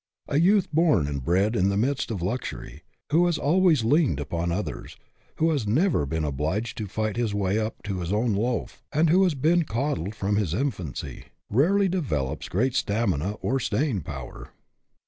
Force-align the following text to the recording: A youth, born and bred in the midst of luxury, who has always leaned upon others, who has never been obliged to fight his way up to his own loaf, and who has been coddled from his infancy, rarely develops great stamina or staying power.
A 0.27 0.39
youth, 0.39 0.67
born 0.73 1.05
and 1.05 1.23
bred 1.23 1.55
in 1.55 1.69
the 1.69 1.77
midst 1.77 2.09
of 2.09 2.23
luxury, 2.23 2.81
who 3.11 3.27
has 3.27 3.37
always 3.37 3.83
leaned 3.83 4.19
upon 4.19 4.51
others, 4.51 4.97
who 5.35 5.51
has 5.51 5.67
never 5.67 6.07
been 6.07 6.23
obliged 6.23 6.75
to 6.79 6.87
fight 6.87 7.17
his 7.17 7.35
way 7.35 7.59
up 7.59 7.75
to 7.83 7.99
his 7.99 8.11
own 8.11 8.33
loaf, 8.33 8.81
and 8.91 9.11
who 9.11 9.21
has 9.21 9.35
been 9.35 9.61
coddled 9.61 10.15
from 10.15 10.37
his 10.37 10.55
infancy, 10.55 11.25
rarely 11.51 11.87
develops 11.87 12.49
great 12.49 12.73
stamina 12.73 13.33
or 13.41 13.59
staying 13.59 14.01
power. 14.01 14.49